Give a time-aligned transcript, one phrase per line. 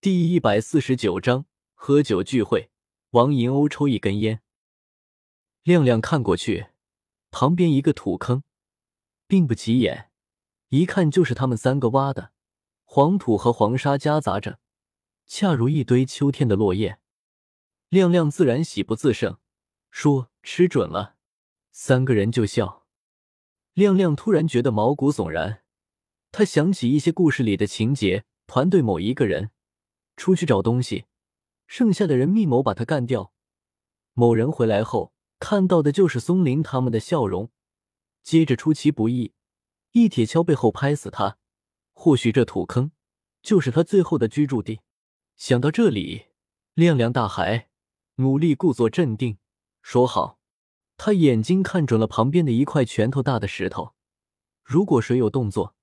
[0.00, 2.70] 第一百四十九章喝酒聚会。
[3.10, 4.42] 王银欧抽一根烟，
[5.64, 6.68] 亮亮看过去，
[7.32, 8.44] 旁边一个土坑，
[9.26, 10.12] 并不起眼，
[10.68, 12.30] 一看就是他们三个挖的，
[12.84, 14.60] 黄土和黄沙夹杂着，
[15.26, 17.00] 恰如一堆秋天的落叶。
[17.88, 19.38] 亮亮自然喜不自胜，
[19.90, 21.16] 说：“吃准了。”
[21.72, 22.86] 三个人就笑。
[23.74, 25.64] 亮亮突然觉得毛骨悚然，
[26.30, 29.50] 他想起一些故事里的情节：团队某一个人
[30.18, 31.06] 出去找东西。
[31.66, 33.32] 剩下的人密谋把他干掉。
[34.14, 37.50] 某人回来后看到的就是松林他们的笑容，
[38.22, 39.32] 接着出其不意，
[39.92, 41.38] 一铁锹背后拍死他。
[41.92, 42.90] 或许这土坑
[43.42, 44.80] 就是他最后的居住地。
[45.36, 46.26] 想到这里，
[46.74, 47.68] 亮亮大海，
[48.16, 49.38] 努力故作镇定，
[49.82, 50.38] 说好。
[50.96, 53.94] 他眼睛看准了旁边的一块拳头大的石头，
[54.64, 55.76] 如果谁有动作，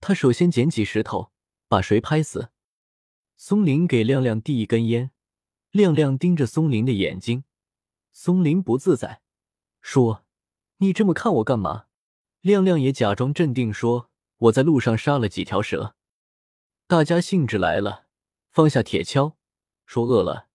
[0.00, 1.32] 他首先捡起石头，
[1.66, 2.51] 把谁拍死。
[3.44, 5.10] 松林给亮亮递一根烟。
[5.72, 7.42] 亮亮盯着松林的眼睛，
[8.12, 9.20] 松林不自在，
[9.80, 10.24] 说
[10.78, 11.86] ：“你这么看我干嘛？”
[12.40, 15.96] 亮亮也假装镇定说：“我在路上杀了几条蛇。”
[16.86, 18.06] 大家兴致来了，
[18.52, 19.34] 放下铁锹，
[19.86, 20.46] 说：“饿了，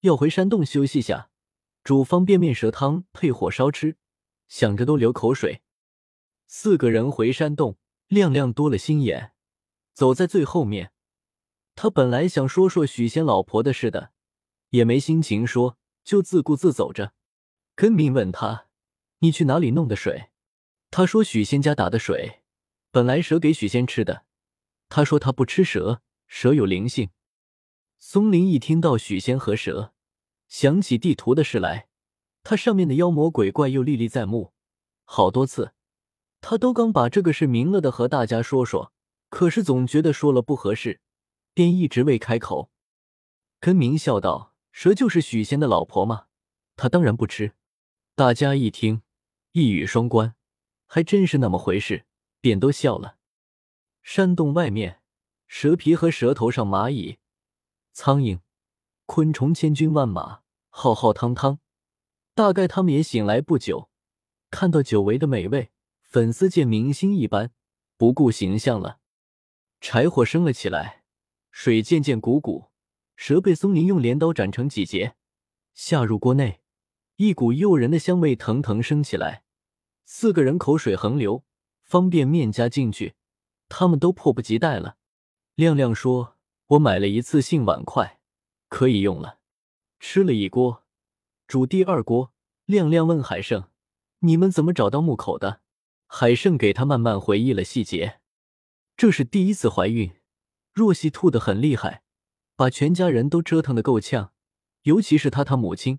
[0.00, 1.30] 要回山洞休息下，
[1.82, 3.96] 煮方便面蛇汤配火烧吃。”
[4.48, 5.62] 想着都流口水。
[6.46, 9.32] 四个人回山洞，亮亮多了心眼，
[9.94, 10.92] 走在最后面。
[11.74, 14.12] 他本来想说说许仙老婆的事的。
[14.70, 17.12] 也没心情说，就自顾自走着。
[17.76, 18.66] 根明问他
[19.20, 20.30] ：“你去哪里弄的水？”
[20.90, 22.42] 他说：“许仙家打的水，
[22.90, 24.24] 本来蛇给许仙吃的。”
[24.90, 27.10] 他说：“他不吃蛇，蛇有灵性。”
[28.00, 29.92] 松林一听到许仙和蛇，
[30.48, 31.86] 想起地图的事来。
[32.42, 34.52] 他上面的妖魔鬼怪又历历在目，
[35.04, 35.72] 好多次，
[36.40, 38.92] 他都刚把这个事明了的和大家说说，
[39.30, 41.00] 可是总觉得说了不合适，
[41.54, 42.70] 便一直未开口。
[43.58, 44.50] 根明笑道。
[44.76, 46.26] 蛇就是许仙的老婆吗？
[46.74, 47.54] 他当然不吃。
[48.16, 49.02] 大家一听，
[49.52, 50.34] 一语双关，
[50.86, 52.06] 还真是那么回事，
[52.40, 53.18] 便都笑了。
[54.02, 55.00] 山洞外面，
[55.46, 57.18] 蛇皮和蛇头上蚂蚁、
[57.92, 58.40] 苍蝇、
[59.06, 61.60] 昆虫千军万马，浩浩汤汤。
[62.34, 63.88] 大概他们也醒来不久，
[64.50, 65.70] 看到久违的美味，
[66.02, 67.52] 粉丝见明星一般，
[67.96, 68.98] 不顾形象了。
[69.80, 71.03] 柴火升了起来，
[71.56, 72.70] 水渐渐汩汩。
[73.14, 75.14] 蛇被松林用镰刀斩成几节，
[75.72, 76.60] 下入锅内，
[77.14, 79.44] 一股诱人的香味腾腾升起来。
[80.04, 81.44] 四个人口水横流，
[81.84, 83.14] 方便面加进去，
[83.68, 84.96] 他们都迫不及待了。
[85.54, 86.36] 亮亮说
[86.74, 88.18] ：“我买了一次性碗筷，
[88.68, 89.38] 可以用了。”
[90.00, 90.82] 吃了一锅，
[91.46, 92.32] 煮第二锅。
[92.66, 93.68] 亮亮问海胜
[94.20, 95.60] ：“你们怎么找到木口的？”
[96.08, 98.18] 海胜给他慢慢回忆了细节。
[98.96, 100.10] 这是第一次怀孕，
[100.74, 102.02] 若曦吐得很厉害。
[102.56, 104.32] 把全家人都折腾的够呛，
[104.82, 105.98] 尤其是他他母亲，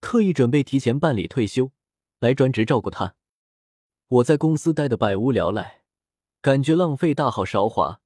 [0.00, 1.70] 特意准备提前办理退休，
[2.18, 3.14] 来专职照顾他。
[4.08, 5.82] 我在公司待的百无聊赖，
[6.40, 8.00] 感觉浪费大好韶华，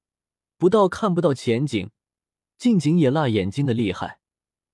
[0.57, 1.89] 不到看不到前景，
[2.57, 4.19] 近景也辣眼睛的厉害。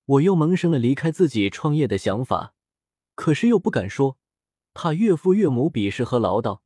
[0.06, 2.54] 我又萌生了离开自己创业的想法，
[3.14, 4.18] 可是又不敢说，
[4.72, 6.62] 怕岳父岳母鄙视和唠叨，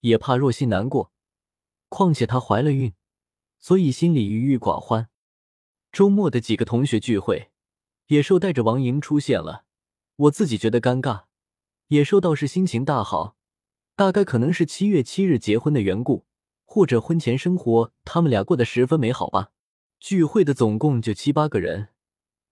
[0.00, 1.12] 也怕若曦难过，
[1.88, 2.92] 况且她怀了孕，
[3.62, 5.08] 所以心里郁郁寡欢。
[5.92, 7.52] 周末的几个同学聚会，
[8.08, 9.64] 野兽带着王莹出现了。
[10.16, 11.26] 我自己觉得尴尬，
[11.86, 13.36] 野兽倒是心情大好，
[13.94, 16.26] 大概可能是七月七日结婚的缘故，
[16.64, 19.52] 或者婚前生活他们俩过得十分美好吧。
[20.00, 21.90] 聚会的总共就七八个人，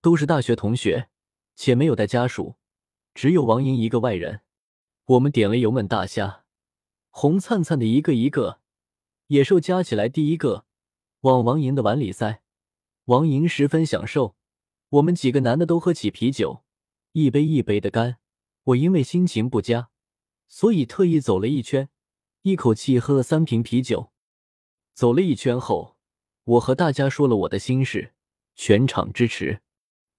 [0.00, 1.08] 都是大学同学，
[1.56, 2.54] 且没有带家属，
[3.14, 4.42] 只有王莹一个外人。
[5.06, 6.44] 我们点了油焖大虾，
[7.08, 8.60] 红灿灿的一个一个，
[9.26, 10.66] 野兽夹起来第一个，
[11.20, 12.42] 往王莹的碗里塞。
[13.06, 14.36] 王莹十分享受，
[14.88, 16.62] 我们几个男的都喝起啤酒，
[17.12, 18.18] 一杯一杯的干。
[18.64, 19.90] 我因为心情不佳，
[20.48, 21.88] 所以特意走了一圈，
[22.42, 24.12] 一口气喝了三瓶啤酒。
[24.94, 25.96] 走了一圈后，
[26.44, 28.12] 我和大家说了我的心事，
[28.54, 29.62] 全场支持。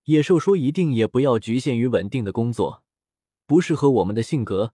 [0.06, 2.84] 野兽说：“一定也不要局限于稳定的工作，
[3.46, 4.74] 不适合我们的性格，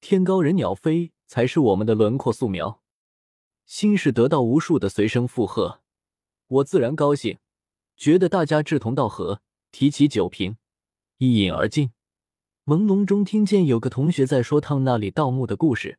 [0.00, 2.82] 天高人鸟飞才是我们的轮廓素描。”
[3.68, 5.82] 心事得到无数的随声附和。
[6.46, 7.38] 我自然高兴，
[7.98, 10.56] 觉得大家志同道合，提起酒瓶，
[11.18, 11.92] 一饮而尽。
[12.64, 15.98] 朦胧中听见有个同学在说他们那里盗墓的故事，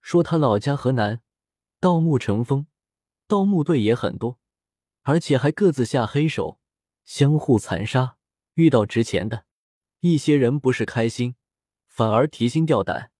[0.00, 1.20] 说他老家河南，
[1.78, 2.66] 盗墓成风，
[3.28, 4.38] 盗墓队也很多，
[5.02, 6.58] 而且还各自下黑手，
[7.04, 8.16] 相互残杀。
[8.54, 9.44] 遇到值钱的，
[10.00, 11.34] 一些人不是开心，
[11.86, 13.10] 反而提心吊胆，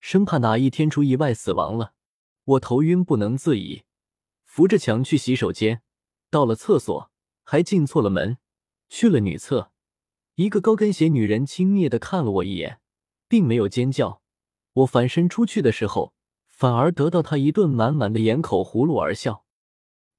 [0.00, 1.94] 生怕哪一天出意外死亡了。
[2.48, 3.82] 我头晕不能自已，
[4.46, 5.82] 扶着墙去洗手间。
[6.30, 7.10] 到了厕所，
[7.44, 8.38] 还进错了门，
[8.88, 9.70] 去了女厕。
[10.36, 12.80] 一个高跟鞋女人轻蔑的看了我一眼，
[13.28, 14.22] 并没有尖叫。
[14.72, 16.14] 我反身出去的时候，
[16.46, 19.44] 反而得到她一顿满满的掩口葫芦而笑。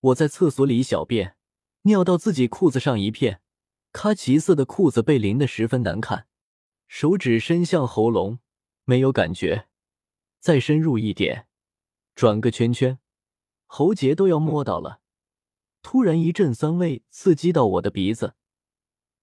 [0.02, 1.36] 我在厕所里小便，
[1.84, 3.42] 尿到自己裤子上一片，
[3.92, 6.28] 咖其色的裤子被淋得十分难看。
[6.88, 8.38] 手指伸向喉咙，
[8.86, 9.68] 没有感觉，
[10.40, 11.48] 再深入一点，
[12.20, 13.00] 转个圈圈，
[13.66, 15.00] 喉结都要摸到了。
[15.82, 18.36] 突然一阵酸味刺激到我的鼻子。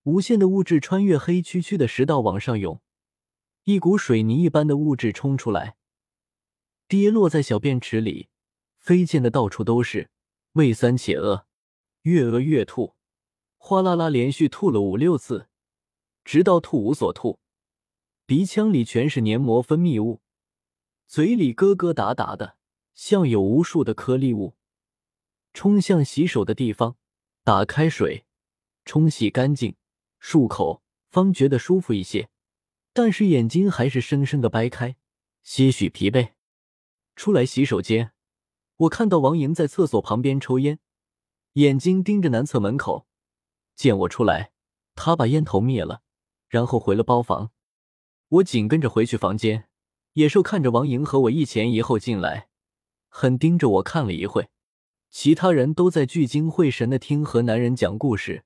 [0.04, 2.80] 无限的物质穿越黑黢黢的食道往上涌，
[3.64, 5.76] 一股水泥一般的物质冲出来，
[6.88, 8.30] 跌落在小便池里，
[8.78, 10.08] 飞溅的到处都是，
[10.52, 11.44] 胃酸且饿，
[12.00, 12.94] 越饿越吐，
[13.58, 15.50] 哗啦啦连续吐了五六次，
[16.24, 17.40] 直到吐无所吐，
[18.24, 20.22] 鼻腔里全是黏膜分泌物，
[21.06, 22.55] 嘴里咯咯哒哒的，
[22.96, 24.56] 像有无数的颗粒物。
[25.54, 26.96] 冲向洗手的地方，
[27.44, 28.26] 打开水，
[28.84, 29.76] 冲洗干净。
[30.20, 32.28] 漱口方觉得舒服一些，
[32.92, 34.96] 但是眼睛还是生生的掰开，
[35.44, 36.32] 些许疲惫。
[37.14, 38.12] 出来洗手间，
[38.76, 40.80] 我看到王莹在厕所旁边抽烟，
[41.52, 43.06] 眼睛盯着男厕门口。
[43.74, 44.52] 见我出来，
[44.94, 46.02] 他把烟头灭了，
[46.48, 47.52] 然后回了包房。
[48.28, 49.68] 我紧跟着回去房间。
[50.14, 52.48] 野兽看着王莹和我一前一后进来，
[53.18, 54.50] 很盯着我看了一会。
[55.08, 58.44] 其他人都在聚精会神的听河南人讲故事。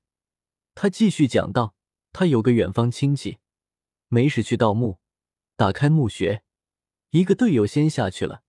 [0.76, 1.74] 他继续讲道
[2.14, 3.38] ：“他有个远方亲戚，
[4.06, 4.98] 没事去盗墓，
[5.56, 6.44] 打开墓穴，
[7.10, 8.42] 一个队友先下去了，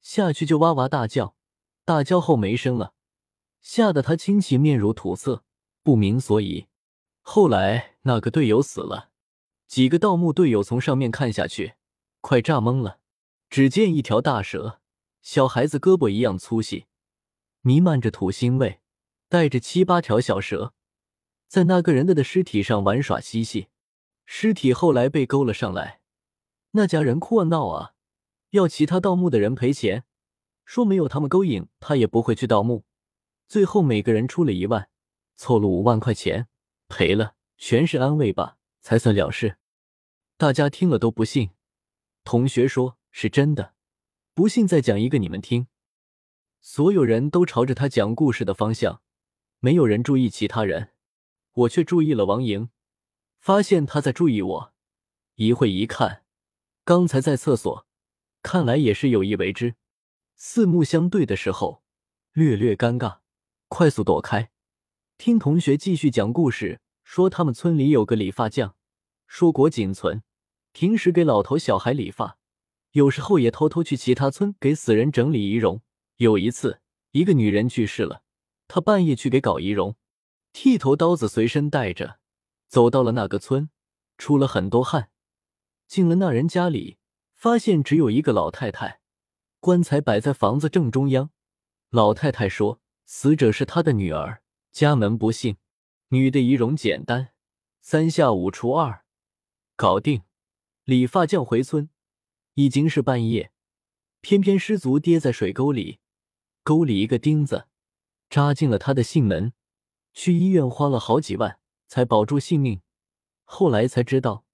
[0.00, 1.36] 下去就哇哇大叫，
[1.84, 2.94] 大叫后没声了，
[3.60, 5.44] 吓得他亲戚面如土色，
[5.84, 6.66] 不明所以。
[7.22, 9.10] 后来那个队友死了，
[9.68, 11.74] 几个盗墓队友从上面看下去，
[12.20, 12.98] 快炸懵了。
[13.48, 14.77] 只见一条大蛇，
[15.22, 16.86] 小孩子胳膊一样粗细，
[17.60, 18.80] 弥漫着土腥味，
[19.28, 20.74] 带着七八条小蛇。”
[21.48, 23.68] 在那个人的的尸体上玩耍嬉戏，
[24.26, 26.02] 尸体后来被勾了上来，
[26.72, 27.94] 那家人哭啊闹啊，
[28.50, 30.04] 要其他盗墓的人赔钱，
[30.66, 32.84] 说没有他们勾引他也不会去盗墓。
[33.46, 34.90] 最后每个人出了一万，
[35.36, 36.48] 凑了五万块钱，
[36.86, 39.56] 赔了全是安慰吧，才算了事。
[40.36, 41.52] 大家听了都不信，
[42.24, 43.72] 同学说是真的，
[44.38, 45.66] 不信再讲一个你们听。
[46.60, 49.02] 所有人都朝着他讲故事的方向，
[49.58, 50.90] 没有人注意其他人。
[51.54, 52.70] 我却注意了王莹，
[53.40, 54.72] 发现他在注意我。
[55.34, 56.22] 一会一看，
[56.84, 57.84] 刚才在厕所，
[58.40, 59.74] 看来也是有意为之。
[60.36, 61.82] 四目相对的时候，
[62.32, 63.18] 略略尴尬，
[63.66, 64.52] 快速躲开。
[65.16, 68.76] 听同学继续讲故事，说他们村里有个理发匠，
[69.26, 70.22] 硕果仅存，
[70.70, 72.38] 平时给老头小孩理发，
[72.92, 75.82] 有时候也偷偷去其他村给死人整理仪容。
[76.16, 76.80] 有一次，
[77.12, 78.22] 一个女人去世了，
[78.66, 79.96] 他半夜去给搞仪容。
[80.52, 82.18] 剃头刀子随身带着，
[82.66, 83.70] 走到了那个村，
[84.16, 85.10] 出了很多汗，
[85.86, 86.98] 进了那人家里，
[87.34, 89.00] 发现只有一个老太太，
[89.60, 91.30] 棺材摆在房子正中央。
[91.90, 94.42] 老太太说，死者是她的女儿，
[94.72, 95.56] 家门不幸。
[96.08, 97.28] 女的仪容简单，
[97.80, 99.04] 三下五除二，
[99.76, 100.22] 搞定。
[100.84, 101.90] 理发匠回村，
[102.58, 103.52] 已经是半夜，
[104.20, 106.00] 偏偏失足跌在水沟里，
[106.64, 107.68] 沟里一个钉子
[108.28, 109.52] 扎进了他的姓门。
[110.12, 112.80] 去医院花了好几万才保住性命，
[113.44, 114.44] 后来才知道，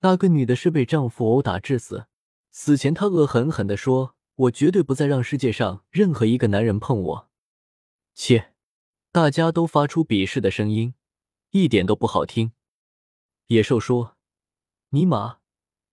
[0.00, 2.08] 那个女的是被丈夫殴打致死。
[2.50, 7.30] 死前她恶狠狠地说：“我绝对不再让世界上任何一个男人碰我。”
[8.16, 8.54] 切！
[9.12, 10.94] 大家都发出鄙视的声音，
[11.50, 12.50] 一点都不好听。
[13.46, 14.16] 野兽说
[14.90, 15.38] ：“尼玛，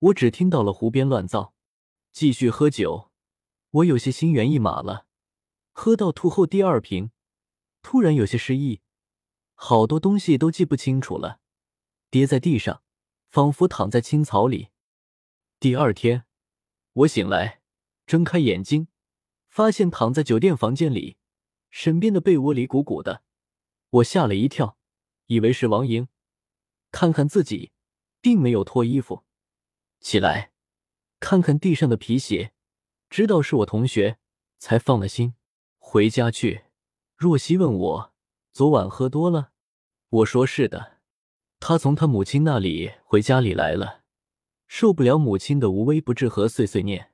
[0.03, 1.53] 我只听到了胡编乱造。”
[2.11, 3.11] 继续喝酒，
[3.71, 5.07] 我有些心猿意马了。
[5.71, 7.09] 喝到吐后第二瓶，
[7.81, 8.81] 突然有些失忆。
[9.55, 11.39] 好多东西都记不清楚了，
[12.11, 12.83] 跌在地上，
[13.29, 14.69] 仿佛躺在青草里。
[15.59, 16.25] 第二天，
[16.93, 17.61] 我醒来，
[18.05, 18.87] 睁开眼睛，
[19.49, 21.17] 发现躺在酒店房间里，
[21.71, 23.23] 身边的被窝里鼓鼓的，
[23.89, 24.77] 我吓了一跳，
[25.27, 26.07] 以为是王莹。
[26.91, 27.71] 看看自己，
[28.21, 29.23] 并没有脱衣服。
[30.03, 30.51] 起来，
[31.21, 32.51] 看看地上的皮鞋，
[33.09, 34.17] 知道是我同学，
[34.59, 35.35] 才放了心。
[35.79, 36.65] 回家去，
[37.15, 38.13] 若曦问我
[38.51, 39.51] 昨晚喝多了。
[40.09, 40.97] 我说是的，
[41.61, 44.03] 他从他母亲那里回家里来了，
[44.67, 47.13] 受不了母亲的无微不至和碎碎念。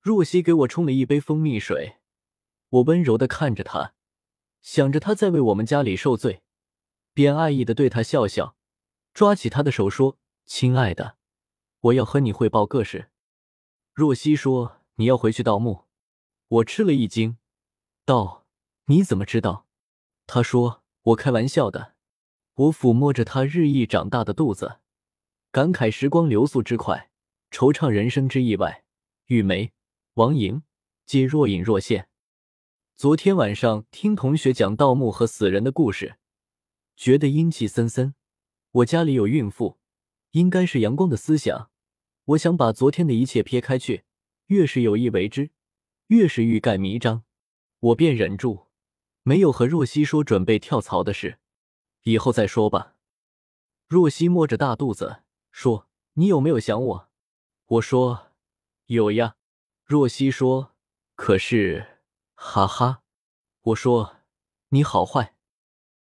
[0.00, 1.98] 若曦给我冲了一杯蜂蜜水，
[2.70, 3.92] 我温柔的看着他，
[4.62, 6.42] 想着他在为我们家里受罪，
[7.12, 8.56] 便爱意的对他笑笑，
[9.12, 11.18] 抓起他的手说：“亲爱的，
[11.82, 13.10] 我要和你汇报个事。”
[13.94, 15.84] 若曦说：“你要回去盗墓。”
[16.48, 17.38] 我吃了一惊，
[18.04, 18.46] 道
[18.86, 19.66] ：“你怎么知道？”
[20.26, 21.94] 他说：“我开玩笑的。”
[22.54, 24.80] 我抚摸着她日益长大的肚子，
[25.50, 27.10] 感慨时光流速之快，
[27.50, 28.84] 惆怅人生之意外。
[29.26, 29.72] 玉梅、
[30.14, 30.62] 王莹
[31.06, 32.08] 皆若隐若现。
[32.94, 36.18] 昨天晚上听同学讲盗墓和死人的故事，
[36.94, 38.14] 觉得阴气森森。
[38.70, 39.78] 我家里有孕妇，
[40.32, 41.70] 应该是阳光的思想。
[42.24, 44.04] 我想把昨天的一切撇开去，
[44.46, 45.50] 越是有意为之，
[46.06, 47.24] 越是欲盖弥彰。
[47.80, 48.68] 我便忍住，
[49.22, 51.38] 没有和若曦说准备跳槽的事，
[52.02, 52.94] 以后再说吧。
[53.88, 57.08] 若曦摸着大肚子说：“你有没有想我？”
[57.66, 58.28] 我说
[58.86, 59.34] ：“有呀。”
[59.84, 60.74] 若曦说
[61.16, 61.98] ：“可是，
[62.34, 63.02] 哈哈。”
[63.62, 64.16] 我说
[64.70, 65.34] ：“你好坏。”